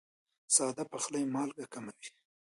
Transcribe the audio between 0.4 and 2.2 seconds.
ساده پخلی مالګه کموي.